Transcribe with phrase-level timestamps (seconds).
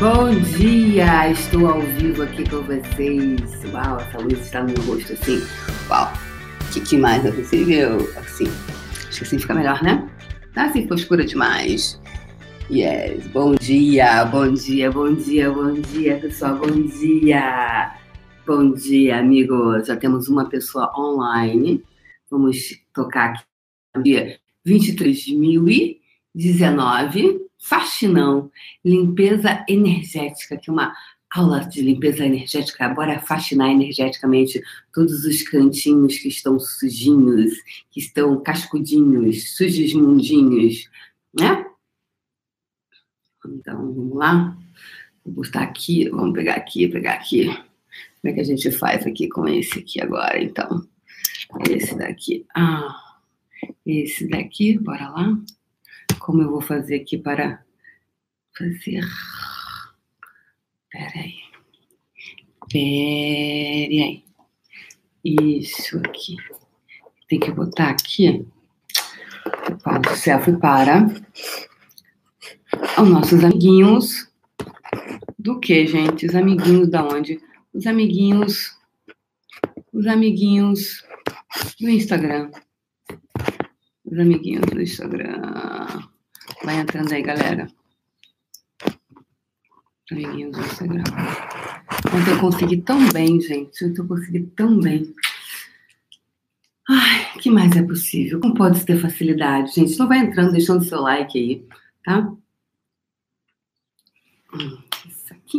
[0.00, 1.30] Bom dia!
[1.30, 3.38] Estou ao vivo aqui com vocês.
[3.70, 5.42] Uau, essa luz está no meu rosto assim.
[5.90, 6.10] Uau!
[6.62, 7.98] O que, que, mais é possível?
[8.16, 8.46] Assim.
[9.06, 10.08] Acho que assim fica melhor, né?
[10.54, 12.00] Tá assim ficou escura demais.
[12.70, 13.26] Yes!
[13.26, 17.94] Bom dia, bom dia, bom dia, bom dia, pessoal, bom dia!
[18.46, 19.86] Bom dia, amigos!
[19.86, 21.84] Já temos uma pessoa online.
[22.30, 22.56] Vamos
[22.94, 23.44] tocar aqui
[24.02, 28.50] dia 23.019 faxinão,
[28.84, 30.94] limpeza energética, que é uma
[31.32, 32.88] aula de limpeza energética.
[32.88, 34.60] Bora faxinar energeticamente
[34.92, 37.52] todos os cantinhos que estão sujinhos,
[37.90, 40.88] que estão cascudinhos, sujos mundinhos,
[41.38, 41.66] né?
[43.46, 44.56] Então, vamos lá.
[45.24, 47.46] Vou botar aqui, vamos pegar aqui, pegar aqui.
[47.46, 50.86] Como é que a gente faz aqui com esse aqui agora, então?
[51.68, 52.46] Esse daqui.
[52.54, 53.20] Ah,
[53.84, 55.38] esse daqui, bora lá
[56.20, 57.64] como eu vou fazer aqui para
[58.56, 59.02] fazer.
[60.90, 61.34] Peraí.
[62.70, 64.24] Peraí.
[65.24, 66.36] Isso aqui.
[67.28, 68.46] Tem que botar aqui.
[70.10, 71.06] O selfie para
[73.00, 74.28] os nossos amiguinhos.
[75.38, 76.26] Do que, gente?
[76.26, 77.40] Os amiguinhos da onde?
[77.72, 78.76] Os amiguinhos.
[79.92, 81.04] Os amiguinhos
[81.80, 82.50] do Instagram.
[84.04, 85.79] Os amiguinhos do Instagram.
[86.70, 87.66] Vai entrando aí, galera.
[90.08, 91.02] Amiguinhos do Instagram.
[92.14, 93.84] Ontem eu consegui tão bem, gente.
[93.84, 95.12] Ontem eu consegui tão bem.
[96.88, 98.40] Ai, que mais é possível?
[98.40, 99.98] Como pode ter facilidade, gente?
[99.98, 101.66] Não vai entrando, deixando seu like aí,
[102.04, 102.32] tá?
[104.54, 104.82] Hum,
[105.28, 105.58] aqui.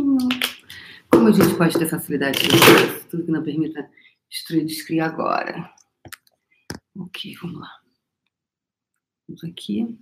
[1.10, 3.86] Como a gente pode ter facilidade de tudo que não permita
[4.30, 5.74] destruir, descriar agora.
[6.98, 7.82] Ok, vamos lá.
[9.28, 10.00] Vamos aqui.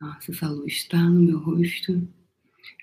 [0.00, 2.06] Nossa, essa luz está no meu rosto.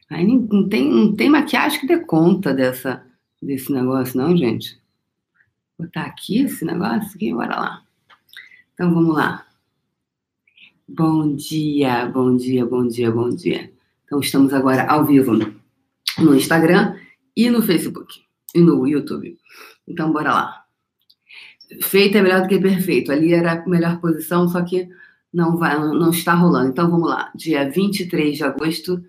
[0.09, 3.05] Aí não tem, não tem maquiagem que dê conta dessa,
[3.41, 4.77] desse negócio, não, gente.
[5.77, 7.83] Vou botar aqui esse negócio aqui, bora lá.
[8.73, 9.47] Então vamos lá.
[10.87, 13.71] Bom dia, bom dia, bom dia, bom dia.
[14.03, 16.99] Então estamos agora ao vivo no Instagram
[17.35, 18.21] e no Facebook
[18.53, 19.37] e no YouTube.
[19.87, 20.65] Então bora lá.
[21.81, 23.11] Feito é melhor do que perfeito.
[23.11, 24.87] Ali era a melhor posição, só que
[25.35, 26.69] não vai, não está rolando.
[26.69, 27.29] Então vamos lá.
[27.35, 29.03] Dia 23 de agosto,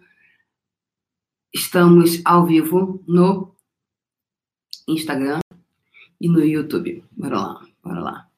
[1.55, 3.55] estamos ao vivo no
[4.89, 5.39] Instagram
[6.21, 7.05] e no YouTube.
[7.13, 8.29] Bora lá, bora lá.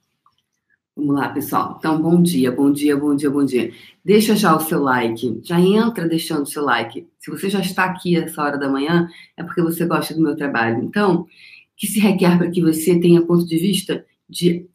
[0.95, 1.77] Vamos lá, pessoal.
[1.79, 3.73] Então, bom dia, bom dia, bom dia, bom dia.
[4.05, 5.41] Deixa já o seu like.
[5.43, 7.09] Já entra deixando o seu like.
[7.19, 10.37] Se você já está aqui essa hora da manhã, é porque você gosta do meu
[10.37, 10.83] trabalho.
[10.83, 11.27] Então,
[11.77, 14.67] que se requer para que você tenha ponto de vista de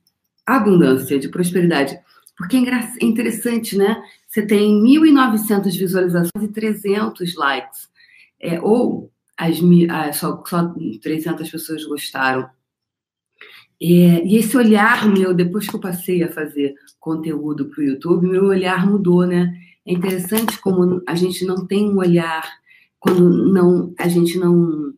[0.46, 2.00] abundância, de prosperidade
[2.38, 4.02] porque é interessante, né?
[4.28, 7.90] Você tem 1.900 visualizações e 300 likes.
[8.40, 9.58] É, ou as,
[9.90, 12.50] as, só, só 300 pessoas gostaram.
[13.82, 18.28] É, e esse olhar meu, depois que eu passei a fazer conteúdo para o YouTube,
[18.28, 19.54] meu olhar mudou, né?
[19.86, 22.44] É interessante como a gente não tem um olhar,
[23.00, 24.94] quando não, a gente não,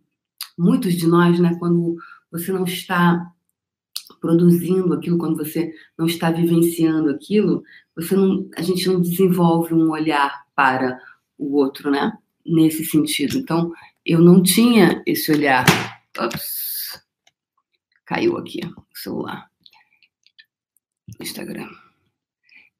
[0.57, 1.56] muitos de nós, né?
[1.59, 1.96] Quando
[2.31, 3.31] você não está
[4.25, 7.63] produzindo aquilo, quando você não está vivenciando aquilo,
[7.95, 10.99] você não, a gente não desenvolve um olhar para
[11.37, 12.11] o outro, né?
[12.43, 13.37] Nesse sentido.
[13.37, 13.71] Então,
[14.03, 15.63] eu não tinha esse olhar.
[16.17, 16.99] Ops,
[18.03, 19.47] caiu aqui o celular.
[21.21, 21.69] Instagram.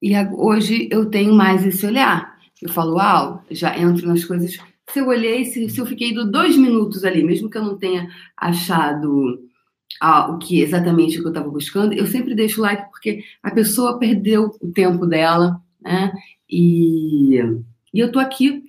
[0.01, 2.35] E hoje eu tenho mais esse olhar.
[2.59, 4.57] Eu falo, uau, já entro nas coisas.
[4.89, 7.77] Se eu olhei, se, se eu fiquei do dois minutos ali, mesmo que eu não
[7.77, 9.44] tenha achado
[10.01, 14.00] o que exatamente o que eu estava buscando, eu sempre deixo like porque a pessoa
[14.00, 16.11] perdeu o tempo dela, né?
[16.50, 17.38] E,
[17.94, 18.63] e eu tô aqui,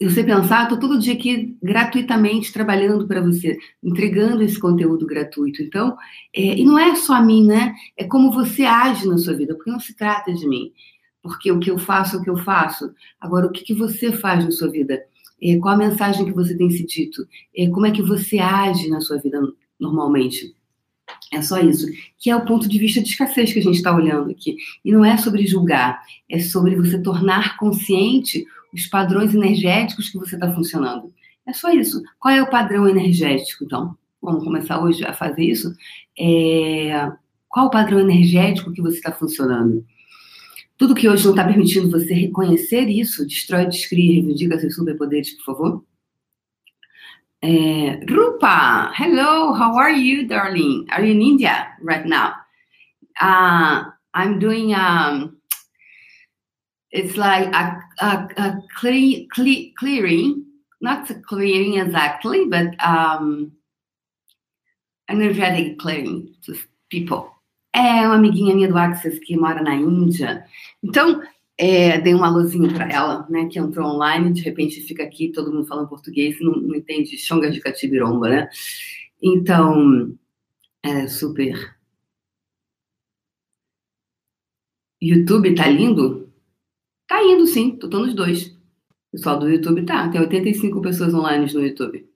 [0.00, 5.62] eu sei pensar, tô todo dia aqui gratuitamente trabalhando para você, entregando esse conteúdo gratuito.
[5.62, 5.96] Então,
[6.34, 7.74] é, e não é só a mim, né?
[7.96, 10.72] É como você age na sua vida, porque não se trata de mim.
[11.20, 12.92] Porque o que eu faço é o que eu faço.
[13.20, 15.02] Agora, o que, que você faz na sua vida?
[15.42, 17.26] É, qual a mensagem que você tem se dito?
[17.56, 19.40] É, como é que você age na sua vida
[19.78, 20.54] normalmente.
[21.32, 21.86] É só isso.
[22.18, 24.56] Que é o ponto de vista de escassez que a gente está olhando aqui.
[24.84, 30.34] E não é sobre julgar, é sobre você tornar consciente os padrões energéticos que você
[30.34, 31.12] está funcionando.
[31.46, 32.02] É só isso.
[32.18, 33.96] Qual é o padrão energético, então?
[34.20, 35.74] Vamos começar hoje a fazer isso?
[36.18, 37.10] É...
[37.48, 39.84] Qual o padrão energético que você está funcionando?
[40.76, 45.44] Tudo que hoje não está permitindo você reconhecer isso, destrói, descreve, reivindica seus superpoderes, por
[45.44, 45.84] favor.
[47.42, 50.88] Uh, Rupa, hello, how are you, darling?
[50.90, 52.34] Are you in India right now?
[53.20, 55.38] Uh, I'm doing, um,
[56.90, 60.48] it's like a, a, a cle cle clearing
[60.80, 63.52] not a clearing exactly, but um,
[65.08, 66.54] energetic clearing to
[66.90, 67.30] people.
[67.74, 70.44] É uma amiguinha minha do Access que mora na Índia.
[70.82, 71.22] Então,
[71.58, 75.52] é, dei um alôzinho para ela, né, que entrou online, de repente fica aqui, todo
[75.52, 78.48] mundo falando português, não, não entende chonga de catibiromba, né?
[79.20, 80.16] Então,
[80.82, 81.76] é super.
[85.02, 86.32] YouTube tá lindo?
[87.08, 88.48] Tá indo, sim, tô, tô nos dois.
[88.48, 92.07] O pessoal do YouTube tá, tem 85 pessoas online no YouTube.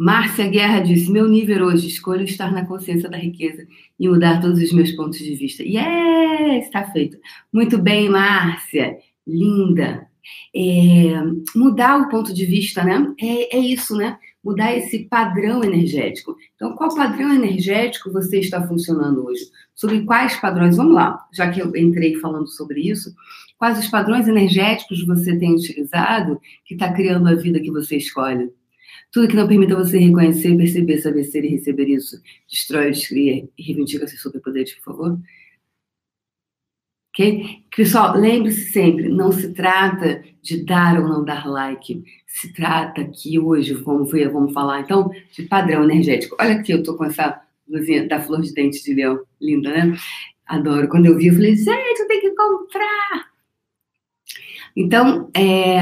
[0.00, 3.66] Márcia Guerra disse: Meu nível hoje, escolho estar na consciência da riqueza
[3.98, 5.62] e mudar todos os meus pontos de vista.
[5.62, 7.18] Yes, está feito.
[7.52, 8.96] Muito bem, Márcia.
[9.26, 10.08] Linda.
[10.56, 11.20] É,
[11.54, 13.12] mudar o ponto de vista, né?
[13.20, 14.16] É, é isso, né?
[14.42, 16.34] Mudar esse padrão energético.
[16.54, 19.50] Então, qual padrão energético você está funcionando hoje?
[19.74, 20.78] Sobre quais padrões?
[20.78, 23.14] Vamos lá, já que eu entrei falando sobre isso,
[23.58, 28.50] quais os padrões energéticos você tem utilizado que está criando a vida que você escolhe?
[29.12, 33.62] Tudo que não permita você reconhecer, perceber, saber ser e receber isso, destrói, descria e
[33.62, 35.18] reivindica seus superpoderes, por favor.
[37.12, 37.64] Ok?
[37.74, 42.04] Pessoal, lembre-se sempre, não se trata de dar ou não dar like.
[42.24, 46.36] Se trata aqui hoje, como foi, vamos falar então, de padrão energético.
[46.40, 49.20] Olha aqui, eu tô com essa luzinha da flor de dente de leão.
[49.40, 49.96] Linda, né?
[50.46, 50.88] Adoro.
[50.88, 53.30] Quando eu vi, eu falei, gente, eu tenho que comprar.
[54.76, 55.80] Então, é,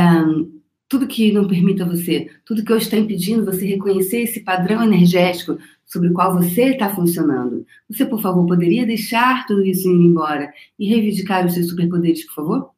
[0.88, 5.58] tudo que não permita você, tudo que hoje está impedindo você reconhecer esse padrão energético
[5.84, 7.66] sobre o qual você está funcionando.
[7.90, 12.34] Você, por favor, poderia deixar tudo isso ir embora e reivindicar os seus superpoderes, por
[12.34, 12.70] favor?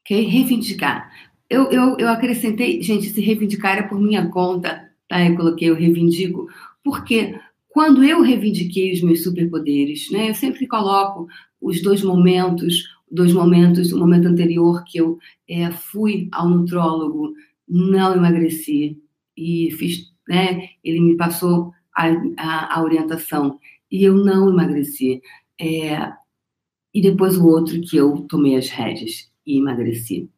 [0.00, 0.20] Ok?
[0.26, 1.10] Reivindicar.
[1.48, 5.24] Eu, eu, eu acrescentei, gente, se reivindicar é por minha conta, tá?
[5.24, 6.48] Eu coloquei, eu reivindico,
[6.82, 7.38] porque
[7.68, 10.30] quando eu reivindiquei os meus superpoderes, né?
[10.30, 11.28] Eu sempre coloco
[11.60, 15.18] os dois momentos dois momentos, o momento anterior que eu
[15.48, 17.32] é, fui ao nutrólogo,
[17.68, 19.00] não emagreci
[19.36, 20.68] e fiz, né?
[20.82, 23.58] Ele me passou a, a, a orientação
[23.90, 25.22] e eu não emagreci.
[25.60, 26.12] É,
[26.92, 30.30] e depois o outro que eu tomei as rédeas e emagreci.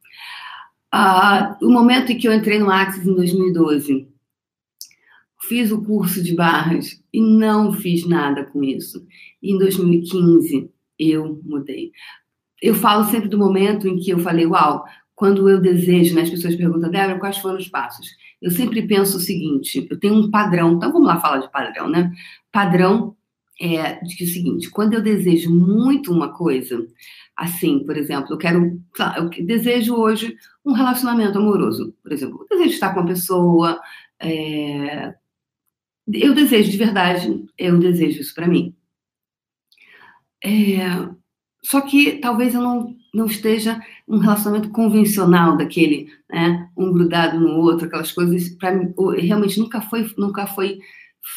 [0.90, 4.08] Ah, o momento em que eu entrei no Axis em 2012,
[5.42, 9.06] fiz o curso de barras e não fiz nada com isso.
[9.42, 11.92] E em 2015 eu mudei
[12.62, 16.30] eu falo sempre do momento em que eu falei, uau, quando eu desejo, né, as
[16.30, 18.08] pessoas perguntam, Débora, quais foram os passos?
[18.40, 21.88] Eu sempre penso o seguinte, eu tenho um padrão, então vamos lá falar de padrão,
[21.88, 22.12] né?
[22.52, 23.16] Padrão
[23.58, 26.86] é de que é o seguinte, quando eu desejo muito uma coisa,
[27.34, 28.78] assim, por exemplo, eu quero,
[29.16, 33.80] eu desejo hoje um relacionamento amoroso, por exemplo, eu desejo estar com uma pessoa,
[34.20, 35.14] é,
[36.12, 38.74] eu desejo de verdade, eu desejo isso para mim.
[40.44, 40.78] É,
[41.66, 46.70] só que talvez eu não, não esteja um relacionamento convencional daquele, né?
[46.76, 48.50] Um grudado no outro, aquelas coisas.
[48.50, 50.78] Para mim, realmente nunca foi, nunca foi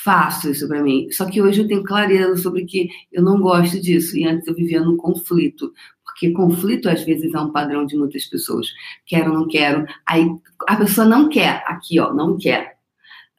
[0.04, 1.08] fácil isso para mim.
[1.10, 4.16] Só que hoje eu tenho clareza sobre que eu não gosto disso.
[4.16, 5.74] E antes eu vivia num conflito.
[6.06, 8.68] Porque conflito, às vezes, é um padrão de muitas pessoas.
[9.08, 9.84] Quero, não quero.
[10.06, 10.28] Aí
[10.68, 11.64] a pessoa não quer.
[11.66, 12.78] Aqui, ó, não quer.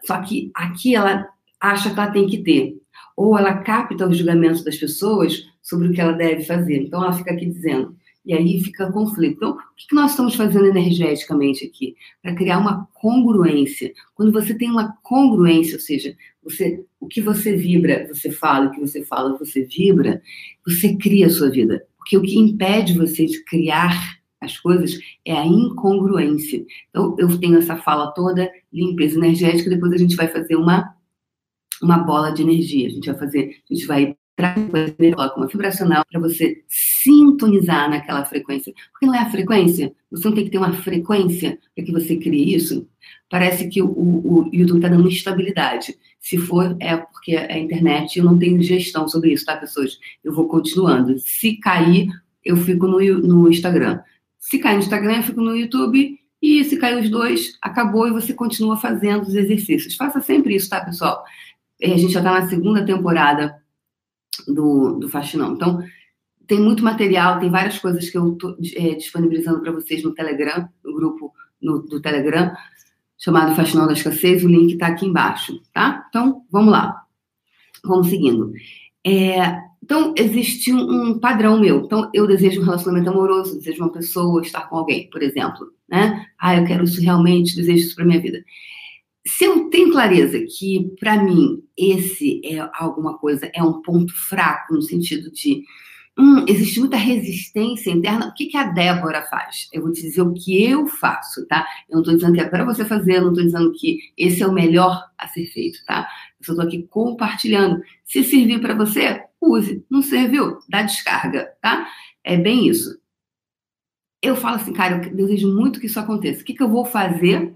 [0.05, 1.29] Só que aqui ela
[1.61, 2.75] acha que ela tem que ter.
[3.17, 6.83] Ou ela capta os julgamentos das pessoas sobre o que ela deve fazer.
[6.83, 7.95] Então, ela fica aqui dizendo.
[8.27, 9.37] E aí fica conflito.
[9.37, 11.95] Então, o que nós estamos fazendo energeticamente aqui?
[12.21, 13.93] Para criar uma congruência.
[14.15, 18.71] Quando você tem uma congruência, ou seja, você, o que você vibra, você fala, o
[18.73, 20.21] que você fala, você vibra,
[20.67, 21.87] você cria a sua vida.
[21.97, 26.65] Porque o que impede você de criar as coisas é a incongruência.
[26.89, 30.95] Então, eu tenho essa fala toda, limpeza energética, depois a gente vai fazer uma,
[31.83, 32.89] uma bola de energia.
[32.89, 34.17] A gente vai fazer, a gente vai
[35.15, 38.73] coloca uma vibracional para você sintonizar naquela frequência.
[38.93, 39.93] Porque não é a frequência?
[40.11, 42.87] Você não tem que ter uma frequência para que você crie isso?
[43.29, 45.97] Parece que o, o, YouTube está dando estabilidade.
[46.19, 49.99] Se for, é porque é a internet eu não tenho gestão sobre isso, tá, pessoas?
[50.23, 51.19] Eu vou continuando.
[51.19, 52.09] Se cair,
[52.45, 54.01] eu fico no, no Instagram.
[54.39, 56.19] Se cair no Instagram, eu fico no YouTube.
[56.43, 59.95] E se cair os dois, acabou e você continua fazendo os exercícios.
[59.95, 61.23] Faça sempre isso, tá, pessoal?
[61.83, 63.60] A gente já está na segunda temporada
[64.47, 65.53] do, do Faxinão.
[65.53, 65.83] Então,
[66.47, 70.69] tem muito material, tem várias coisas que eu estou é, disponibilizando para vocês no Telegram,
[70.85, 72.53] no grupo no, do Telegram,
[73.19, 74.45] chamado Faxinão da Escassez.
[74.45, 76.07] O link está aqui embaixo, tá?
[76.09, 77.03] Então, vamos lá.
[77.85, 78.53] Vamos seguindo.
[79.07, 81.85] É, então, existe um, padrão meu.
[81.85, 85.73] Então, eu desejo um relacionamento amoroso, desejo uma pessoa, estar com alguém, por exemplo.
[85.89, 86.27] Né?
[86.39, 88.45] Ah, eu quero isso realmente, desejo isso para minha vida
[89.27, 94.75] se eu tenho clareza que, para mim, esse é alguma coisa, é um ponto fraco,
[94.75, 95.63] no sentido de,
[96.19, 98.29] hum, existe muita resistência interna.
[98.29, 99.69] O que, que a Débora faz?
[99.73, 101.67] Eu vou te dizer o que eu faço, tá?
[101.89, 104.43] Eu não estou dizendo que é para você fazer, eu não estou dizendo que esse
[104.43, 106.09] é o melhor a ser feito, tá?
[106.39, 107.83] Eu só estou aqui compartilhando.
[108.05, 109.85] Se servir para você, use.
[109.91, 110.59] Não serviu?
[110.69, 111.87] Dá descarga, tá?
[112.25, 112.99] É bem isso.
[114.23, 116.43] Eu falo assim, cara, eu desejo muito que isso aconteça.
[116.43, 117.55] O que, que eu vou fazer?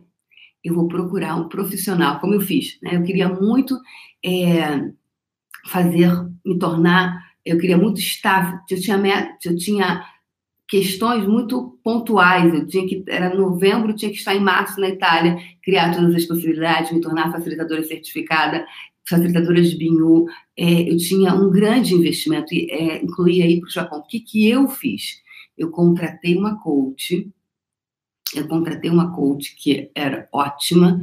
[0.64, 2.78] Eu vou procurar um profissional, como eu fiz.
[2.82, 2.96] Né?
[2.96, 3.78] Eu queria muito
[4.24, 4.90] é,
[5.66, 6.10] fazer,
[6.44, 10.04] me tornar eu queria muito estar, eu tinha, eu tinha
[10.66, 12.52] questões muito pontuais.
[12.54, 16.24] Eu tinha que, era novembro, tinha que estar em março na Itália, criar todas as
[16.24, 18.66] possibilidades, me tornar facilitadora certificada,
[19.06, 20.26] facilitadora de BINU.
[20.56, 23.98] É, eu tinha um grande investimento, e é, incluía ir para o Japão.
[23.98, 25.22] O que, que eu fiz?
[25.56, 27.28] Eu contratei uma coach,
[28.38, 31.00] eu contratei uma coach que era ótima,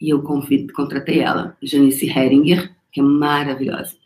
[0.00, 3.96] e eu contratei ela, Janice Heringer, que é maravilhosa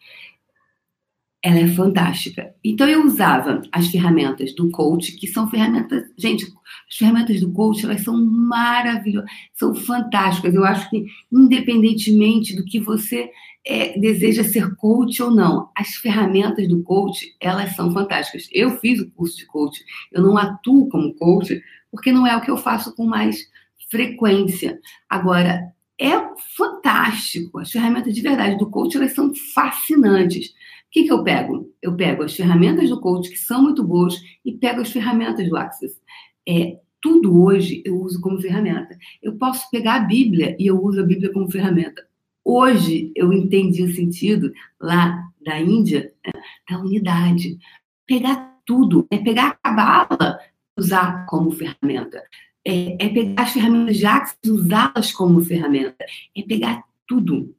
[1.43, 2.55] ela é fantástica.
[2.65, 6.45] Então eu usava as ferramentas do coach, que são ferramentas, gente,
[6.89, 10.55] as ferramentas do coach, elas são maravilhosas, são fantásticas.
[10.55, 13.31] Eu acho que independentemente do que você
[13.65, 18.49] é, deseja ser coach ou não, as ferramentas do coach, elas são fantásticas.
[18.53, 19.81] Eu fiz o curso de coach,
[20.11, 23.47] eu não atuo como coach, porque não é o que eu faço com mais
[23.91, 24.79] frequência.
[25.09, 26.13] Agora, é
[26.57, 27.59] fantástico.
[27.59, 30.49] As ferramentas de verdade do coach, elas são fascinantes.
[30.49, 31.71] O que, que eu pego?
[31.83, 34.15] Eu pego as ferramentas do coach, que são muito boas,
[34.45, 36.01] e pego as ferramentas do Access.
[36.49, 38.97] É, tudo hoje eu uso como ferramenta.
[39.23, 42.07] Eu posso pegar a Bíblia e eu uso a Bíblia como ferramenta.
[42.45, 46.33] Hoje eu entendi o sentido lá da Índia né,
[46.69, 47.59] da unidade.
[48.07, 50.39] Pegar tudo, é pegar a cabala,
[50.79, 52.23] usar como ferramenta.
[52.65, 56.05] É, é pegar as ferramentas Access e usá-las como ferramenta.
[56.37, 57.55] É pegar tudo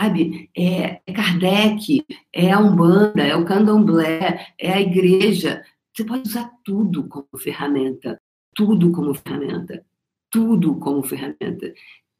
[0.00, 0.50] sabe?
[0.56, 5.64] É, é Kardec, é a Umbanda, é o Candomblé, é a igreja.
[5.92, 8.20] Você pode usar tudo como ferramenta,
[8.54, 9.84] tudo como ferramenta,
[10.30, 11.72] tudo como ferramenta.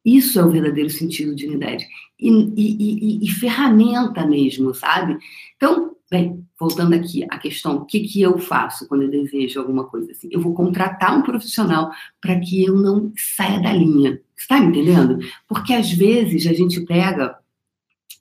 [0.03, 1.85] Isso é o verdadeiro sentido de unidade.
[2.19, 5.17] E, e, e, e ferramenta mesmo, sabe?
[5.55, 9.85] Então, bem, voltando aqui à questão, o que, que eu faço quando eu desejo alguma
[9.85, 10.29] coisa assim?
[10.31, 14.21] Eu vou contratar um profissional para que eu não saia da linha.
[14.37, 15.19] Está me entendendo?
[15.47, 17.37] Porque às vezes a gente pega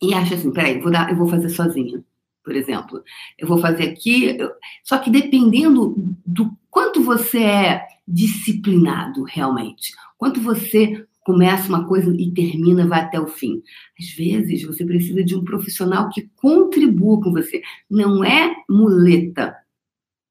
[0.02, 2.02] e acha assim, peraí, vou dar, eu vou fazer sozinha,
[2.44, 3.02] por exemplo.
[3.38, 4.36] Eu vou fazer aqui,
[4.82, 12.30] só que dependendo do quanto você é disciplinado realmente, quanto você começa uma coisa e
[12.30, 13.60] termina, vai até o fim.
[13.98, 17.60] Às vezes você precisa de um profissional que contribua com você.
[17.90, 19.56] Não é muleta,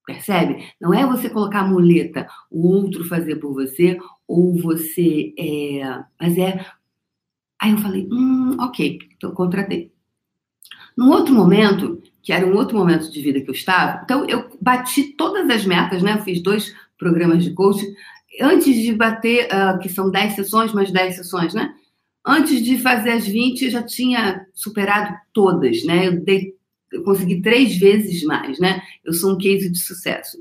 [0.05, 0.65] percebe?
[0.79, 6.03] Não é você colocar a muleta, o outro fazer por você, ou você é.
[6.17, 6.65] Mas é
[7.59, 9.91] Aí eu falei, hum, ok, então contratei.
[10.95, 14.49] Num outro momento, que era um outro momento de vida que eu estava, então eu
[14.61, 16.13] bati todas as metas, né?
[16.13, 17.93] Eu fiz dois programas de coaching.
[18.41, 21.73] Antes de bater, uh, que são 10 sessões, mais 10 sessões, né?
[22.25, 26.07] Antes de fazer as 20, eu já tinha superado todas, né?
[26.07, 26.55] Eu, dei,
[26.91, 28.81] eu consegui três vezes mais, né?
[29.03, 30.37] Eu sou um case de sucesso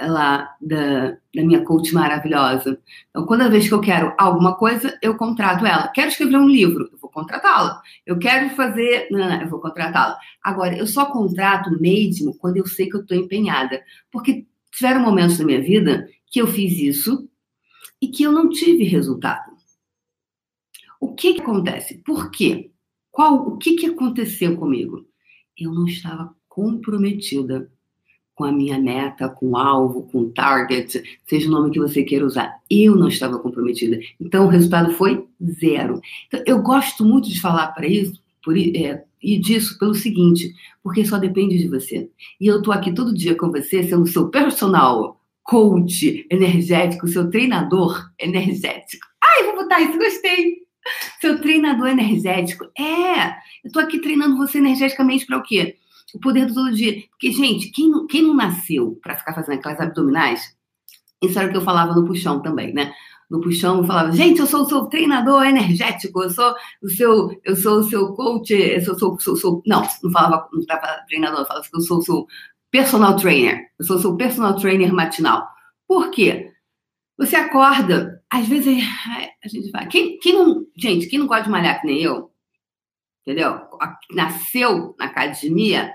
[0.00, 2.78] lá da, da minha coach maravilhosa.
[3.10, 5.88] Então, toda vez que eu quero alguma coisa, eu contrato ela.
[5.88, 7.80] Quero escrever um livro, eu vou contratá-la.
[8.04, 10.18] Eu quero fazer, não, não, eu vou contratá-la.
[10.42, 15.38] Agora, eu só contrato mesmo quando eu sei que eu estou empenhada, porque tiveram momentos
[15.38, 17.28] na minha vida que eu fiz isso
[18.00, 19.52] e que eu não tive resultado.
[21.00, 21.98] O que, que acontece?
[21.98, 22.70] Por quê?
[23.10, 25.06] Qual, o que, que aconteceu comigo?
[25.56, 27.70] Eu não estava comprometida
[28.34, 32.02] com a minha meta, com o alvo, com o target, seja o nome que você
[32.02, 32.60] queira usar.
[32.70, 33.98] Eu não estava comprometida.
[34.20, 35.26] Então, o resultado foi
[35.58, 36.00] zero.
[36.26, 41.04] Então, eu gosto muito de falar para isso, por, é, e disso pelo seguinte, porque
[41.04, 42.10] só depende de você.
[42.38, 45.15] E eu estou aqui todo dia com você, sendo seu personal
[45.46, 49.06] coach energético, seu treinador energético.
[49.22, 50.66] Ai, vou botar isso, gostei!
[51.20, 52.64] Seu treinador energético.
[52.78, 55.76] É, eu estou aqui treinando você energeticamente para o quê?
[56.16, 57.02] o poder do todo dia.
[57.10, 60.56] Porque, gente, quem não, quem não nasceu para ficar fazendo aquelas abdominais,
[61.22, 62.92] isso era o que eu falava no puxão também, né?
[63.28, 67.40] No puxão eu falava, gente, eu sou o seu treinador energético, eu sou o seu,
[67.44, 71.04] eu sou o seu coach, eu sou, sou, sou, sou não, não falava, não estava
[71.08, 72.26] treinador, eu falava que eu sou o seu
[72.76, 75.48] personal trainer, eu sou seu personal trainer matinal.
[75.88, 76.52] Por quê?
[77.16, 78.84] Você acorda, às vezes
[79.42, 79.88] a gente vai.
[79.88, 82.30] Quem, quem não, gente, quem não gosta de malhar que nem eu,
[83.22, 83.62] entendeu?
[84.12, 85.90] Nasceu na academia,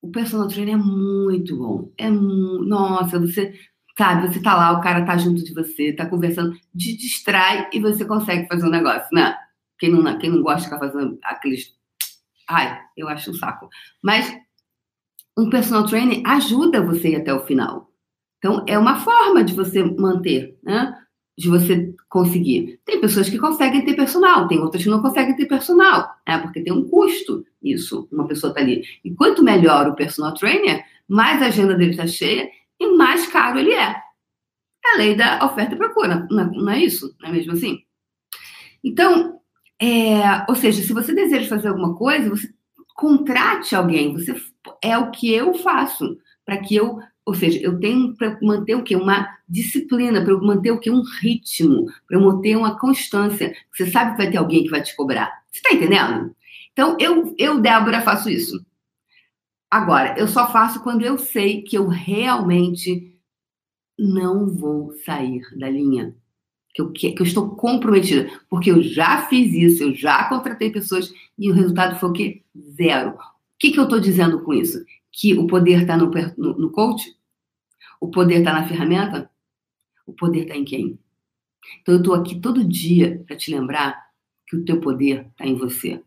[0.00, 1.92] o personal trainer é muito bom.
[1.98, 3.52] É nossa, você
[3.98, 7.78] sabe, você tá lá, o cara tá junto de você, tá conversando, te distrai e
[7.78, 9.36] você consegue fazer um negócio, né?
[9.78, 11.74] Quem não, quem não gosta de ficar fazendo aqueles.
[12.48, 13.68] Ai, eu acho um saco.
[14.02, 14.34] Mas
[15.36, 17.90] um personal trainer ajuda você até o final.
[18.38, 20.96] Então, é uma forma de você manter, né?
[21.38, 22.80] De você conseguir.
[22.84, 26.38] Tem pessoas que conseguem ter personal, tem outras que não conseguem ter personal, né?
[26.38, 28.82] Porque tem um custo isso, uma pessoa tá ali.
[29.04, 33.58] E quanto melhor o personal trainer, mais a agenda dele está cheia e mais caro
[33.58, 33.96] ele é.
[34.84, 37.14] É a lei da oferta e procura, não é, é isso?
[37.20, 37.80] Não é mesmo assim?
[38.82, 39.38] Então,
[39.80, 42.48] é, ou seja, se você deseja fazer alguma coisa, você
[42.94, 44.12] contrate alguém.
[44.12, 44.34] Você
[44.82, 48.82] é o que eu faço para que eu, ou seja, eu tenho para manter o
[48.82, 53.54] que uma disciplina, para manter o que um ritmo, para manter uma constância.
[53.72, 55.42] Você sabe que vai ter alguém que vai te cobrar.
[55.50, 56.34] Você está entendendo?
[56.72, 58.64] Então eu, eu Débora faço isso.
[59.70, 63.16] Agora, eu só faço quando eu sei que eu realmente
[63.98, 66.16] não vou sair da linha
[66.72, 71.12] que eu, que, eu estou comprometida, porque eu já fiz isso, eu já contratei pessoas
[71.38, 72.42] e o resultado foi o quê?
[72.76, 73.18] Zero.
[73.60, 74.84] Que, que eu estou dizendo com isso?
[75.12, 77.14] Que o poder está no, no, no coach?
[78.00, 79.30] O poder está na ferramenta?
[80.06, 80.98] O poder está em quem?
[81.80, 84.10] Então eu estou aqui todo dia para te lembrar
[84.46, 86.02] que o teu poder está em você.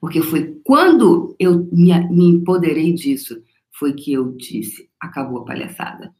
[0.00, 6.14] Porque foi quando eu me, me empoderei disso, foi que eu disse: acabou a palhaçada.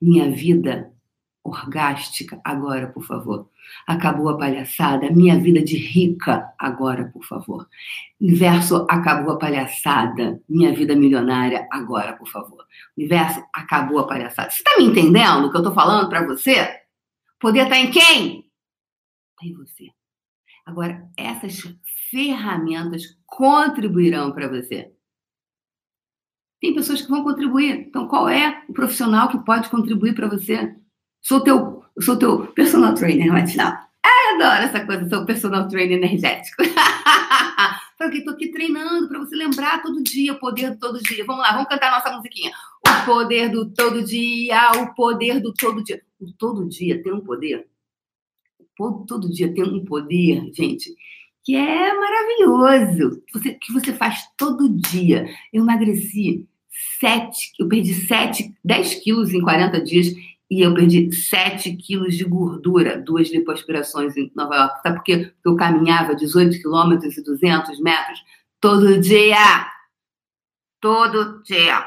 [0.00, 0.93] Minha vida
[1.44, 3.50] orgástica, agora, por favor.
[3.86, 7.68] Acabou a palhaçada, minha vida de rica, agora, por favor.
[8.18, 12.64] Universo, acabou a palhaçada, minha vida milionária, agora, por favor.
[12.96, 14.50] Universo, acabou a palhaçada.
[14.50, 16.80] Você está me entendendo o que eu estou falando para você?
[17.38, 18.50] Poder está em quem?
[19.32, 19.90] Está em você.
[20.64, 21.60] Agora, essas
[22.10, 24.90] ferramentas contribuirão para você.
[26.58, 27.88] Tem pessoas que vão contribuir.
[27.88, 30.74] Então, qual é o profissional que pode contribuir para você?
[31.24, 33.72] Sou teu, sou teu personal trainer matinal.
[34.04, 36.62] Ai, adoro essa coisa, sou personal trainer energético.
[37.96, 41.24] Porque estou aqui treinando para você lembrar todo dia o poder do todo dia.
[41.24, 42.52] Vamos lá, vamos cantar nossa musiquinha.
[42.86, 46.02] O poder do todo dia, o poder do todo dia.
[46.20, 47.66] O todo dia tem um poder.
[48.78, 50.94] O todo dia tem um poder, gente,
[51.42, 53.22] que é maravilhoso.
[53.32, 55.26] Você, que você faz todo dia.
[55.50, 56.46] Eu emagreci
[57.00, 60.12] 7, eu perdi 7, 10 quilos em 40 dias
[60.50, 64.82] e eu perdi 7 quilos de gordura, duas lipoaspirações em Nova York.
[64.82, 65.16] Sabe por quê?
[65.34, 68.22] Porque eu caminhava 18 quilômetros e 200 metros
[68.60, 69.66] todo dia.
[70.80, 71.86] Todo dia.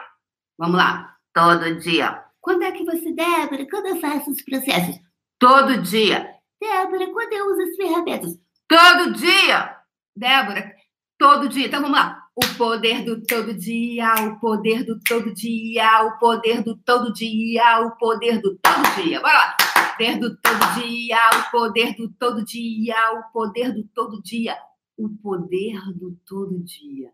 [0.57, 1.15] Vamos lá.
[1.33, 2.23] Todo dia.
[2.41, 4.99] Quando é que você, Débora, quando eu faço os processos?
[5.39, 6.27] Todo dia.
[6.59, 8.39] Débora, quando eu uso as ferramentas?
[8.67, 9.75] Todo dia.
[10.15, 10.73] Débora,
[11.17, 11.67] todo dia.
[11.67, 12.26] Então vamos lá.
[12.39, 17.81] O poder do todo dia, o poder do todo dia, o poder do todo dia,
[17.81, 19.19] o poder do todo dia.
[19.19, 19.57] Bora lá.
[19.59, 24.55] O poder do todo dia, o poder do todo dia, o poder do todo dia.
[24.95, 27.11] O poder do todo dia.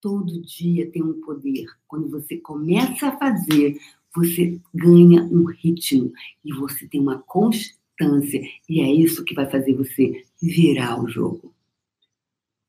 [0.00, 1.66] Todo dia tem um poder.
[1.88, 3.76] Quando você começa a fazer,
[4.14, 6.12] você ganha um ritmo
[6.44, 8.40] e você tem uma constância.
[8.68, 11.52] E é isso que vai fazer você virar o jogo.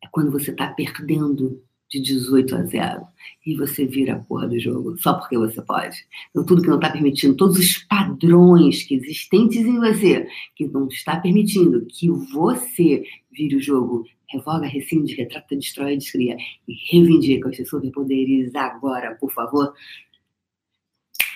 [0.04, 1.62] É quando você está perdendo
[1.92, 3.08] de 18 a 0
[3.46, 5.98] e você vira a porra do jogo só porque você pode.
[6.30, 10.88] Então, tudo que não está permitindo, todos os padrões que existentes em você, que não
[10.88, 17.56] está permitindo que você vire o jogo, revoga, rescinde, retrata, destrói, descria e reivindica os
[17.56, 19.74] seus superpoderes agora, por favor.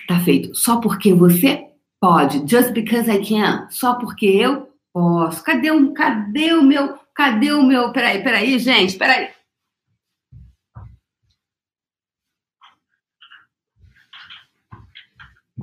[0.08, 0.54] Tá feito.
[0.54, 1.66] Só porque você
[2.00, 2.38] pode.
[2.48, 3.68] Just because I can.
[3.68, 5.42] Só porque eu posso.
[5.42, 9.35] Cadê o, cadê o meu, cadê o meu, peraí, peraí, gente, peraí.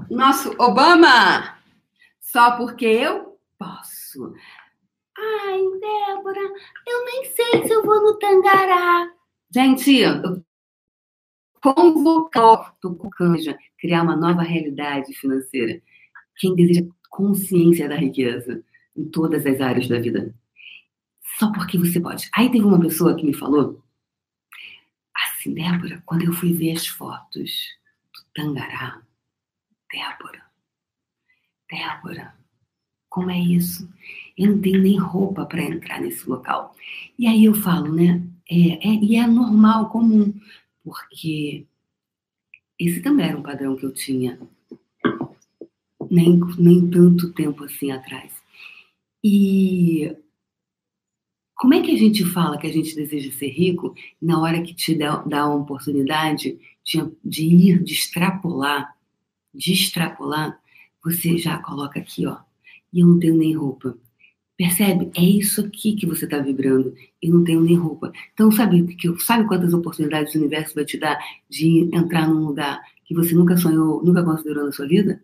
[0.09, 1.57] Nosso Obama!
[2.19, 4.33] Só porque eu posso.
[5.17, 6.41] Ai, Débora,
[6.87, 9.11] eu nem sei se eu vou no Tangará.
[9.53, 10.43] Gente, eu
[11.61, 15.81] convocou do Canja criar uma nova realidade financeira.
[16.37, 18.63] Quem deseja consciência da riqueza
[18.97, 20.33] em todas as áreas da vida.
[21.37, 22.29] Só porque você pode.
[22.33, 23.83] Aí teve uma pessoa que me falou
[25.15, 27.51] assim, Débora, quando eu fui ver as fotos
[28.13, 29.01] do Tangará,
[29.93, 30.41] Débora,
[31.69, 32.35] Débora,
[33.09, 33.87] como é isso?
[34.35, 36.75] Eu não tenho nem roupa para entrar nesse local.
[37.17, 38.23] E aí eu falo, né?
[38.49, 40.33] É, é, e é normal, comum,
[40.83, 41.67] porque
[42.79, 44.39] esse também era um padrão que eu tinha
[46.09, 48.33] nem, nem tanto tempo assim atrás.
[49.23, 50.17] E
[51.53, 54.73] como é que a gente fala que a gente deseja ser rico na hora que
[54.73, 58.92] te dá, dá oportunidade de, de ir, de extrapolar
[59.53, 60.59] de extrapolar,
[61.03, 62.37] você já coloca aqui, ó.
[62.91, 63.97] E eu não tenho nem roupa.
[64.57, 65.11] Percebe?
[65.15, 66.93] É isso aqui que você está vibrando.
[67.21, 68.11] E não tenho nem roupa.
[68.33, 72.81] Então, sabe, que, sabe quantas oportunidades o universo vai te dar de entrar num lugar
[73.03, 75.21] que você nunca sonhou, nunca considerou na sua vida?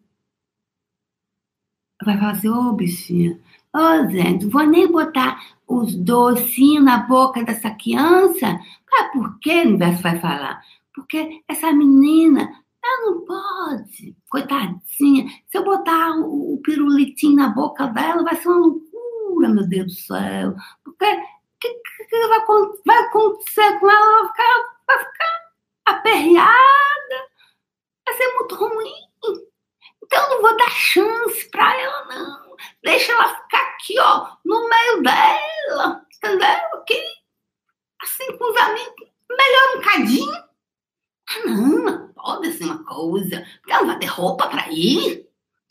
[2.03, 3.39] Vai falar assim, ô oh, bichinha,
[3.73, 8.59] ô oh, Zé, não vou nem botar os docinhos na boca dessa criança.
[8.91, 10.61] Ah, por que o universo vai falar?
[10.93, 12.49] Porque essa menina
[12.89, 15.29] ela não pode, coitadinha.
[15.47, 19.85] Se eu botar o, o pirulitinho na boca dela, vai ser uma loucura, meu Deus
[19.87, 20.55] do céu.
[20.83, 22.45] Porque o que, que, que vai,
[22.85, 24.21] vai, acontecer com ela?
[24.21, 25.51] Vai ficar, vai ficar
[25.85, 27.29] aperreada.
[28.05, 28.93] Vai ser muito ruim.
[30.03, 32.55] Então eu não vou dar chance para ela, não.
[32.83, 36.05] Deixa ela ficar aqui, ó, no meio dela.
[36.17, 36.79] Entendeu?
[36.79, 37.01] Aqui,
[38.01, 39.09] assim, com os amigos.
[39.29, 40.49] Melhor um cadinho.
[41.29, 43.45] Ah, não, pode ser uma coisa.
[43.59, 45.27] Porque ela não vai ter roupa para ir.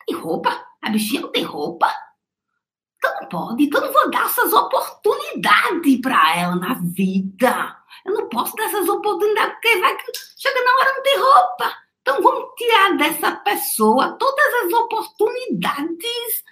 [0.07, 0.67] Tem roupa?
[0.83, 1.93] A bichinha não tem roupa.
[2.97, 3.65] Então não pode.
[3.65, 7.77] Então não vou dar essas oportunidades para ela na vida.
[8.05, 11.77] Eu não posso dar essas oportunidades porque vai que chega na hora não tem roupa.
[12.01, 16.45] Então vamos tirar dessa pessoa todas as oportunidades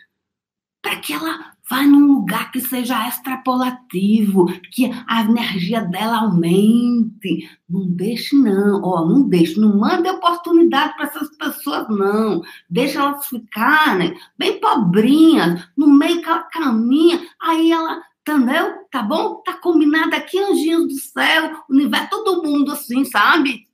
[0.82, 7.48] para que ela vá num lugar que seja extrapolativo, que a energia dela aumente.
[7.68, 8.80] Não deixe, não.
[8.82, 9.58] Ó, oh, não deixe.
[9.58, 12.42] Não mande oportunidade para essas pessoas, não.
[12.70, 17.20] Deixa elas ficarem bem pobrinhas, no meio que ela caminha.
[17.40, 18.86] Aí ela, entendeu?
[18.90, 19.42] Tá bom?
[19.42, 23.66] Tá combinado aqui, anjinhos do céu, universo, todo mundo assim, sabe?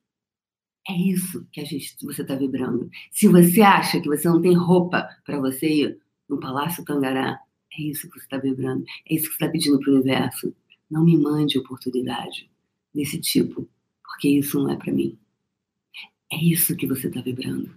[0.88, 2.90] É isso que a gente, você está vibrando.
[3.12, 7.38] Se você acha que você não tem roupa para você ir no Palácio Tangará,
[7.78, 8.84] é isso que você está vibrando.
[9.08, 10.54] É isso que você está pedindo para o universo.
[10.90, 12.50] Não me mande oportunidade
[12.94, 13.68] desse tipo,
[14.04, 15.18] porque isso não é para mim.
[16.30, 17.74] É isso que você está vibrando.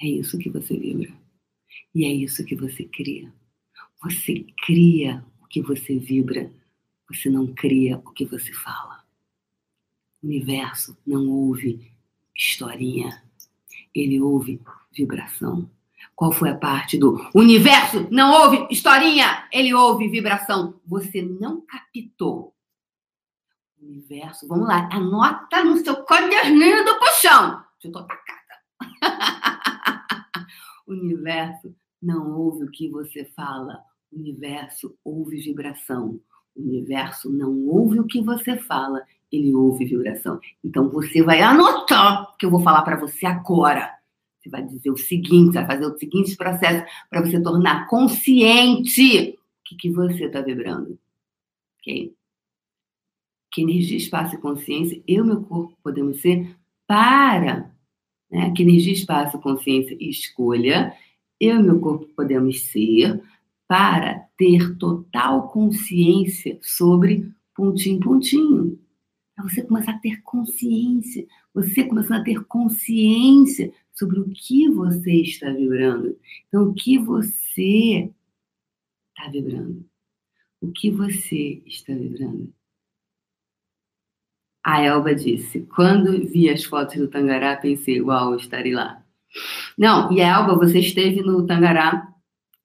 [0.00, 1.12] É isso que você vibra.
[1.94, 3.32] E é isso que você cria.
[4.02, 6.52] Você cria o que você vibra.
[7.08, 9.04] Você não cria o que você fala.
[10.22, 11.92] O universo não ouve
[12.36, 13.24] historinha.
[13.94, 14.60] Ele ouve
[14.92, 15.68] vibração.
[16.18, 18.08] Qual foi a parte do universo?
[18.10, 20.74] Não houve historinha, ele ouve vibração.
[20.84, 22.52] Você não captou.
[23.80, 27.62] Universo, vamos lá, anota no seu caderninho do colchão.
[27.84, 28.56] Eu tô atacada.
[30.88, 33.78] universo não ouve o que você fala.
[34.10, 36.18] O universo ouve vibração.
[36.56, 40.40] O universo não ouve o que você fala, ele ouve vibração.
[40.64, 43.97] Então você vai anotar que eu vou falar para você agora.
[44.40, 49.64] Você vai dizer o seguinte, vai fazer o seguinte processo para você tornar consciente o
[49.64, 50.98] que, que você está vibrando.
[51.78, 52.14] Ok?
[53.50, 57.70] Que energia, espaço e consciência, eu e meu corpo podemos ser para.
[58.30, 58.52] Né?
[58.52, 60.94] Que energia, espaço, consciência e escolha,
[61.40, 63.22] eu e meu corpo podemos ser
[63.66, 68.78] para ter total consciência sobre pontinho, pontinho.
[69.42, 75.50] Você começar a ter consciência, você começando a ter consciência sobre o que você está
[75.50, 76.16] vibrando.
[76.46, 78.12] Então, o que você
[79.10, 79.84] está vibrando?
[80.60, 82.54] O que você está vibrando?
[84.64, 89.04] A Elba disse: quando vi as fotos do Tangará, pensei, uau, estarei lá.
[89.76, 92.14] Não, e a Elba, você esteve no Tangará,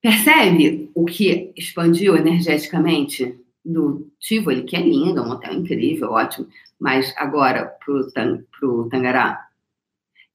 [0.00, 3.41] Percebe o que expandiu energeticamente?
[3.64, 6.48] Do Tivoli, que é lindo, é um hotel incrível, ótimo,
[6.78, 9.48] mas agora para o Tangará,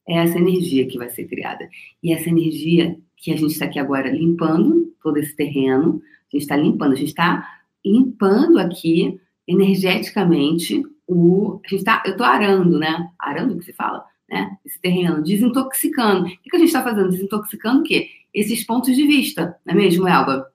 [0.07, 1.69] é essa energia que vai ser criada.
[2.01, 6.43] E essa energia que a gente está aqui agora limpando todo esse terreno, a gente
[6.43, 11.59] está limpando, a gente está limpando aqui energeticamente o.
[11.65, 13.09] A gente tá, eu estou arando, né?
[13.19, 14.57] Arando que se fala, né?
[14.65, 16.25] Esse terreno, desintoxicando.
[16.25, 17.09] O que, que a gente está fazendo?
[17.09, 18.09] Desintoxicando o quê?
[18.33, 20.47] Esses pontos de vista, não é mesmo, Elba?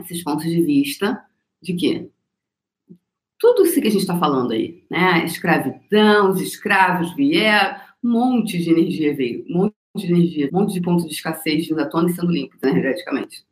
[0.00, 1.22] Esses pontos de vista
[1.64, 2.10] de quê?
[3.38, 4.98] Tudo isso que a gente está falando aí, né?
[4.98, 10.60] A escravidão, os escravos vieram, um monte de energia veio, um monte de energia, um
[10.60, 13.44] monte de pontos de escassez vindo à tona e sendo limpos energeticamente.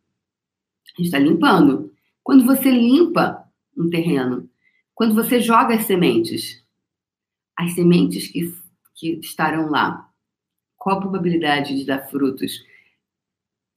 [0.87, 1.92] A gente está limpando.
[2.22, 3.44] Quando você limpa
[3.77, 4.48] um terreno,
[4.94, 6.62] quando você joga as sementes,
[7.57, 8.55] as sementes que,
[8.94, 10.09] que estarão lá,
[10.77, 12.62] qual a probabilidade de dar frutos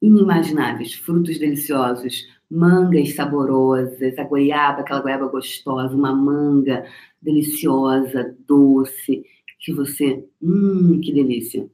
[0.02, 6.86] inimagináveis, frutos deliciosos, mangas saborosas, a goiaba, aquela goiaba gostosa, uma manga
[7.22, 9.26] deliciosa, doce,
[9.60, 11.70] que você, hum, que delícia.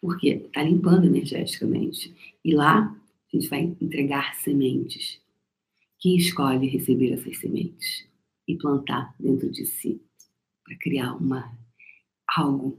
[0.00, 0.42] Por quê?
[0.46, 2.14] Está limpando energeticamente.
[2.44, 2.94] E lá
[3.32, 5.20] a gente vai entregar sementes
[5.98, 8.06] Quem escolhe receber essas sementes
[8.46, 10.00] e plantar dentro de si
[10.62, 11.56] para criar uma
[12.36, 12.78] algo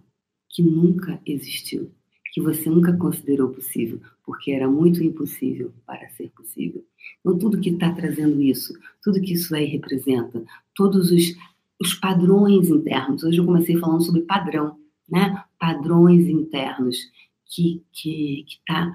[0.50, 1.92] que nunca existiu,
[2.36, 6.86] que você nunca considerou possível, porque era muito impossível para ser possível.
[7.22, 10.44] Então, tudo que está trazendo isso, tudo que isso aí representa,
[10.76, 11.34] todos os,
[11.80, 13.24] os padrões internos.
[13.24, 14.78] Hoje eu comecei falando sobre padrão,
[15.10, 15.46] né?
[15.58, 16.98] Padrões internos
[17.46, 18.94] que que está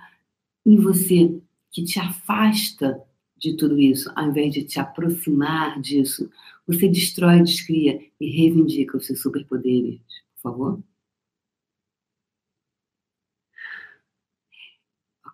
[0.67, 1.41] em você,
[1.73, 3.01] que te afasta
[3.39, 6.29] de tudo isso, ao invés de te aproximar disso,
[6.67, 9.99] você destrói, descria e reivindica os seus superpoderes.
[10.35, 10.90] Por favor.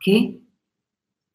[0.07, 0.41] Ok?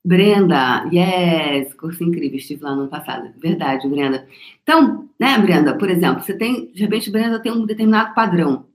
[0.04, 3.34] Brenda, yes, curso incrível, estive lá no ano passado.
[3.38, 4.28] Verdade, Brenda.
[4.64, 8.66] Então, né, Brenda, por exemplo, você tem, de repente, Brenda tem um determinado padrão.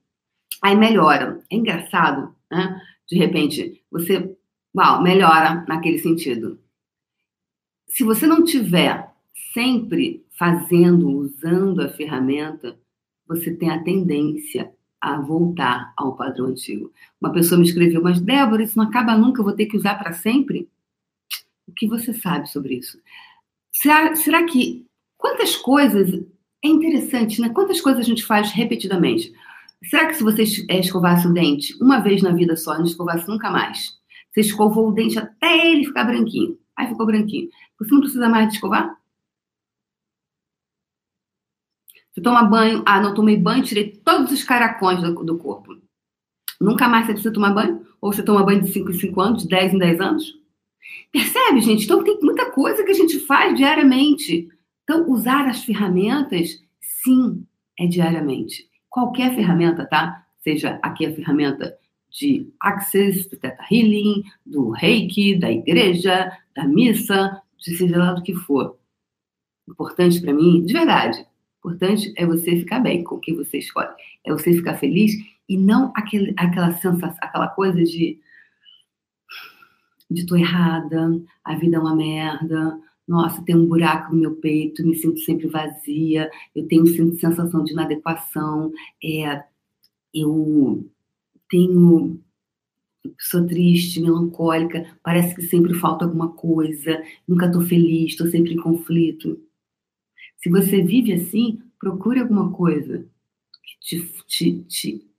[0.63, 1.43] Aí melhora.
[1.51, 2.81] É engraçado, né?
[3.09, 4.37] De repente, você,
[4.77, 6.61] uau, melhora naquele sentido.
[7.89, 9.11] Se você não tiver
[9.55, 12.79] sempre fazendo, usando a ferramenta,
[13.27, 16.93] você tem a tendência a voltar ao padrão antigo.
[17.21, 19.97] Uma pessoa me escreveu, mas Débora, isso não acaba nunca, eu vou ter que usar
[19.97, 20.69] para sempre?
[21.67, 22.99] O que você sabe sobre isso?
[23.73, 26.11] Será, será que quantas coisas
[26.65, 27.51] é interessante, né?
[27.51, 29.33] Quantas coisas a gente faz repetidamente?
[29.85, 33.29] Será que se você é, escovasse o dente uma vez na vida só, não escovasse
[33.29, 33.97] nunca mais?
[34.33, 36.59] Você escovou o dente até ele ficar branquinho.
[36.77, 37.49] Aí ficou branquinho.
[37.79, 38.97] Você não precisa mais de escovar?
[42.17, 45.77] Você toma banho, ah, não tomei banho, tirei todos os caracóis do, do corpo.
[46.59, 47.87] Nunca mais você precisa tomar banho?
[48.01, 50.35] Ou você toma banho de 5 em 5 anos, de 10 em 10 anos?
[51.13, 51.85] Percebe, gente?
[51.85, 54.49] Então tem muita coisa que a gente faz diariamente.
[54.83, 57.45] Então, usar as ferramentas, sim,
[57.79, 58.67] é diariamente.
[58.89, 60.25] Qualquer ferramenta, tá?
[60.39, 61.77] Seja aqui a ferramenta
[62.11, 68.35] de Access, do Teta Healing, do Reiki, da igreja, da missa, seja lá do que
[68.35, 68.79] for.
[69.69, 71.27] Importante para mim, de verdade,
[71.67, 73.91] importante é você ficar bem com o que você escolhe.
[74.25, 75.13] É você ficar feliz
[75.49, 78.21] e não aquele, aquela sensação, aquela coisa de
[80.09, 84.87] de tô errada, a vida é uma merda, nossa, tem um buraco no meu peito,
[84.87, 88.71] me sinto sempre vazia, eu tenho sensação de inadequação,
[89.03, 89.43] é,
[90.15, 90.89] eu
[91.51, 92.21] tenho
[93.19, 98.57] sou triste, melancólica, parece que sempre falta alguma coisa, nunca estou feliz, estou sempre em
[98.57, 99.41] conflito.
[100.47, 103.05] Se você vive assim, procure alguma coisa
[103.65, 105.11] que te, te, te,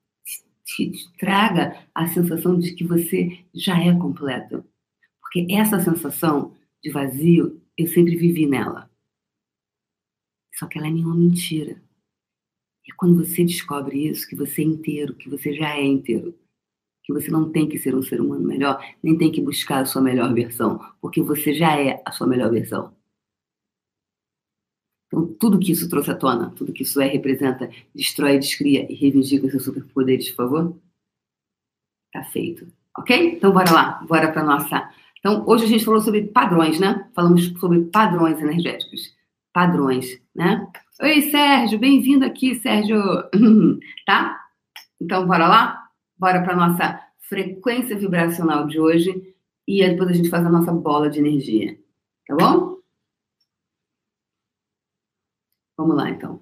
[0.63, 4.63] te, traga a sensação de que você já é completo.
[5.19, 8.89] Porque essa sensação de vazio, eu sempre vivi nela.
[10.55, 11.83] Só que ela é nenhuma mentira.
[12.89, 16.39] É quando você descobre isso, que você é inteiro, que você já é inteiro.
[17.03, 19.85] Que você não tem que ser um ser humano melhor, nem tem que buscar a
[19.85, 22.96] sua melhor versão, porque você já é a sua melhor versão.
[25.39, 29.49] Tudo que isso trouxe à tona, tudo que isso é, representa, destrói, descria e reivindica
[29.49, 30.77] seus superpoderes, por favor?
[32.11, 32.67] Tá feito.
[32.97, 33.35] Ok?
[33.35, 34.05] Então, bora lá.
[34.07, 34.89] Bora para nossa.
[35.19, 37.07] Então, hoje a gente falou sobre padrões, né?
[37.13, 39.15] Falamos sobre padrões energéticos.
[39.53, 40.67] Padrões, né?
[41.01, 41.77] Oi, Sérgio.
[41.77, 42.99] Bem-vindo aqui, Sérgio.
[44.05, 44.39] tá?
[44.99, 45.83] Então, bora lá?
[46.17, 49.33] Bora para nossa frequência vibracional de hoje
[49.67, 51.77] e depois a gente faz a nossa bola de energia.
[52.25, 52.76] Tá bom?
[55.77, 56.41] Vamos lá, então.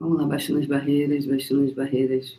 [0.00, 2.38] Vamos lá, baixando as barreiras, baixando as barreiras.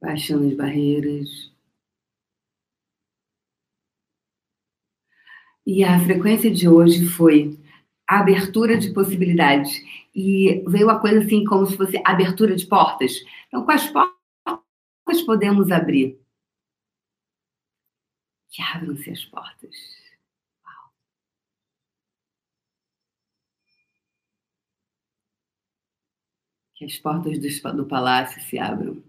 [0.00, 1.52] Baixando as barreiras.
[5.66, 7.58] E a frequência de hoje foi
[8.06, 9.82] a abertura de possibilidades.
[10.14, 13.12] E veio a coisa assim, como se fosse abertura de portas.
[13.48, 16.20] Então, quais portas podemos abrir?
[18.50, 19.74] Que abram-se as portas.
[20.64, 20.92] Uau.
[26.76, 29.02] Que as portas do, do palácio se abram.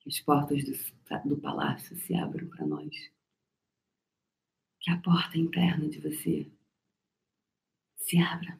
[0.00, 2.94] Que as portas do, do palácio se abram para nós.
[4.80, 6.50] Que a porta interna de você
[8.02, 8.58] se abra.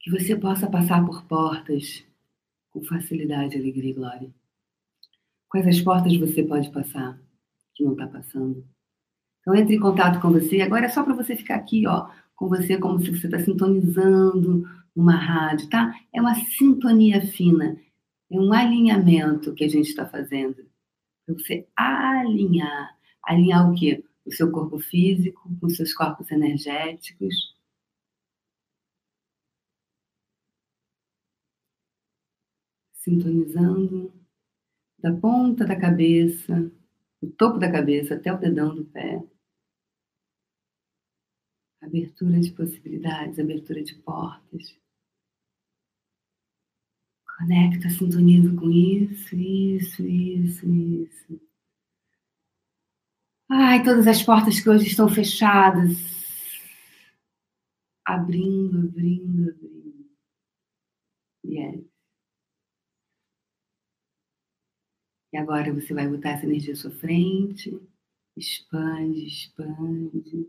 [0.00, 2.04] Que você possa passar por portas
[2.70, 4.34] com facilidade, alegria e glória.
[5.48, 7.18] Quais as portas você pode passar
[7.74, 8.66] que não está passando?
[9.40, 10.60] Então entre em contato com você.
[10.60, 14.68] Agora é só para você ficar aqui, ó, com você como se você está sintonizando
[14.94, 15.94] numa rádio, tá?
[16.12, 17.80] É uma sintonia fina,
[18.30, 20.66] é um alinhamento que a gente está fazendo
[21.24, 24.04] para você alinhar, alinhar o quê?
[24.24, 27.53] o seu corpo físico, com seus corpos energéticos.
[33.04, 34.10] Sintonizando
[34.98, 36.72] da ponta da cabeça,
[37.20, 39.22] do topo da cabeça até o dedão do pé.
[41.82, 44.74] Abertura de possibilidades, abertura de portas.
[47.36, 51.40] Conecta, sintoniza com isso, isso, isso, isso.
[53.50, 55.92] Ai, todas as portas que hoje estão fechadas.
[58.06, 60.10] Abrindo, abrindo, abrindo.
[61.44, 61.93] Yes.
[65.34, 67.76] E agora você vai botar essa energia à sua frente.
[68.36, 70.48] Expande, expande.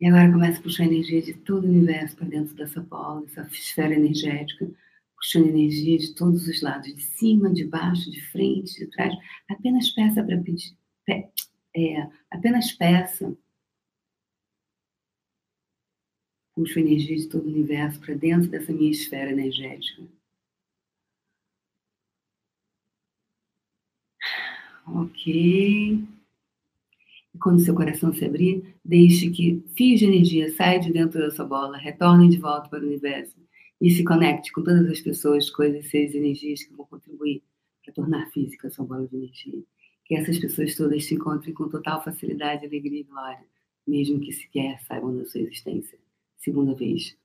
[0.00, 3.24] E agora começa a puxar a energia de todo o universo para dentro dessa bola,
[3.24, 4.68] essa esfera energética
[5.14, 9.14] puxando energia de todos os lados, de cima, de baixo, de frente, de trás.
[9.48, 10.76] Apenas peça para pedir.
[11.04, 11.28] Pe,
[11.76, 13.36] é, apenas peça.
[16.56, 20.02] Puxo energia de todo o universo para dentro dessa minha esfera energética.
[24.86, 26.06] Ok.
[27.34, 31.30] E quando seu coração se abrir, deixe que fios de energia saiam de dentro da
[31.30, 33.36] sua bola, retornem de volta para o universo
[33.80, 37.42] e se conecte com todas as pessoas, coisas, seres energias que vão contribuir
[37.84, 39.62] para tornar física a sua bola de energia.
[40.04, 43.44] Que essas pessoas todas se encontrem com total facilidade, alegria e glória,
[43.86, 45.98] mesmo que sequer saibam da sua existência.
[46.38, 47.16] Segunda vez.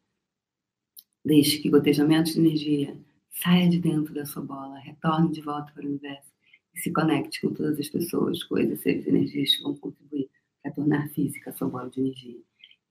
[1.24, 2.98] Deixe que gotejamentos de energia
[3.30, 6.31] saia de dentro da sua bola, retorne de volta para o universo
[6.76, 10.30] se conecte com todas as pessoas, coisas, seres energias que vão contribuir
[10.62, 12.40] para tornar física a sua bola de energia.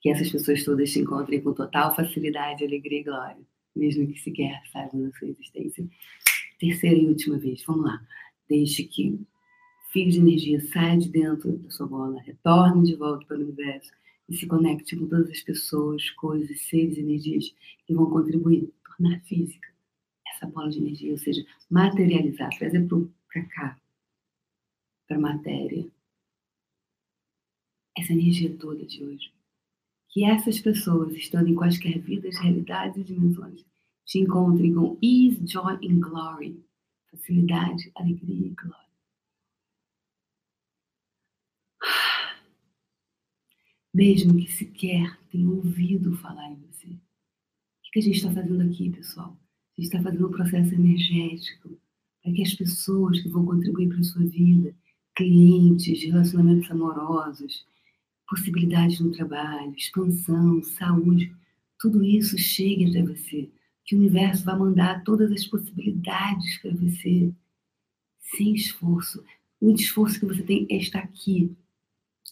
[0.00, 3.42] Que essas pessoas todas se encontrem com total facilidade, alegria e glória,
[3.74, 5.86] mesmo que sequer saibam da sua existência.
[6.58, 8.00] Terceira e última vez, vamos lá.
[8.48, 9.18] Deixe que
[9.92, 13.90] fio de energia saia de dentro da sua bola, retorne de volta para o universo
[14.28, 17.52] e se conecte com todas as pessoas, coisas, seres energias
[17.86, 19.68] que vão contribuir, tornar física
[20.34, 22.98] essa bola de energia, ou seja, materializar, trazer para
[23.48, 23.80] cá,
[25.06, 25.88] para a matéria,
[27.96, 29.40] essa energia toda de hoje
[30.10, 33.64] que essas pessoas, estando em quaisquer vidas, realidades e dimensões,
[34.04, 36.64] te encontrem com ease, joy and glory,
[37.10, 38.90] facilidade, alegria e glória.
[43.94, 46.88] Mesmo que sequer tenha ouvido falar em você.
[46.88, 49.36] O que a gente está fazendo aqui, pessoal?
[49.76, 51.80] A gente está fazendo um processo energético
[52.22, 54.74] para que as pessoas que vão contribuir para a sua vida,
[55.14, 57.64] clientes, relacionamentos amorosos,
[58.28, 61.34] possibilidades no trabalho, expansão, saúde,
[61.78, 63.50] tudo isso chegue até você.
[63.84, 67.32] Que o universo vai mandar todas as possibilidades para você,
[68.36, 69.24] sem esforço.
[69.60, 71.54] O esforço que você tem é estar aqui,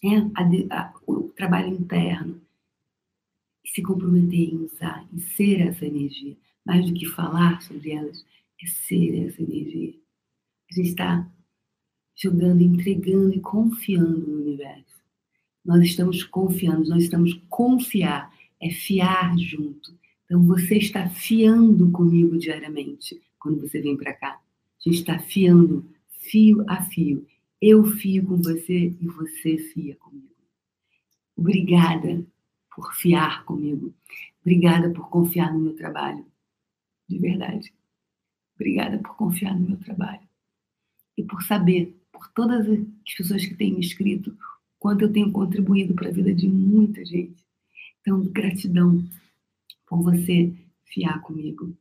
[0.03, 2.39] é a, a, o trabalho interno,
[3.65, 6.37] se comprometer em usar, em ser essa energia.
[6.65, 8.23] Mais do que falar sobre elas,
[8.61, 9.93] é ser essa energia.
[10.71, 11.31] A gente está
[12.15, 14.99] jogando, entregando e confiando no universo.
[15.63, 19.97] Nós estamos confiando, nós estamos confiar, é fiar junto.
[20.25, 24.33] Então você está fiando comigo diariamente quando você vem para cá.
[24.33, 27.25] A gente está fiando fio a fio.
[27.61, 30.29] Eu fio com você e você fia comigo.
[31.35, 32.25] Obrigada
[32.73, 33.93] por fiar comigo.
[34.41, 36.25] Obrigada por confiar no meu trabalho.
[37.07, 37.73] De verdade.
[38.59, 40.27] Obrigada por confiar no meu trabalho.
[41.17, 44.37] E por saber, por todas as pessoas que têm me escrito,
[44.77, 47.41] quanto eu tenho contribuído para a vida de muita gente.
[48.01, 49.01] Então, gratidão
[49.87, 50.53] por você
[50.85, 51.73] fiar comigo.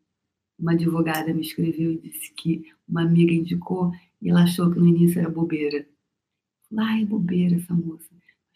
[0.56, 4.86] Uma advogada me escreveu e disse que uma amiga indicou e ela achou que no
[4.86, 5.84] início era bobeira.
[6.70, 8.08] Lá é bobeira essa moça.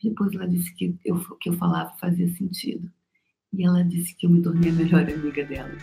[0.03, 2.91] Depois ela disse que eu, que eu falava fazia sentido.
[3.53, 5.77] E ela disse que eu me tornei a melhor amiga dela.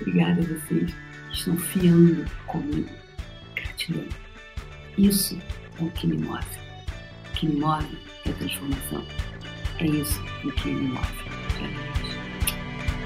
[0.00, 2.90] Obrigada a vocês estão fiando comigo.
[3.54, 4.04] Gratidão.
[4.98, 5.38] Isso
[5.78, 6.60] é o que me move
[7.40, 7.86] que me move
[8.26, 9.02] é a transformação.
[9.78, 11.00] É isso o que me move.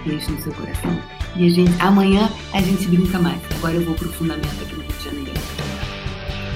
[0.05, 1.03] Beijo no seu coração.
[1.37, 3.41] E a gente, amanhã a gente brinca mais.
[3.57, 5.41] Agora eu vou para o fundamento aqui no Rio de Janeiro.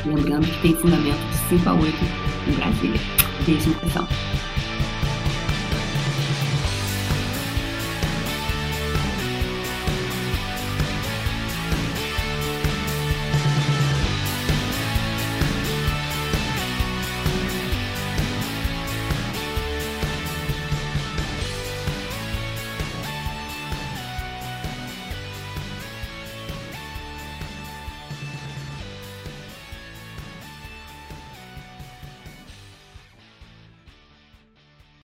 [0.04, 1.86] Lembrando que tem fundamento de 5 a 8
[2.48, 3.00] em Brasília.
[3.46, 4.08] Beijo no coração.